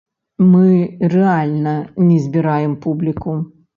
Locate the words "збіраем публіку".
2.25-3.37